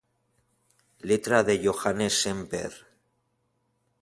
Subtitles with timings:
[1.11, 2.73] Letra de Johannes Semper.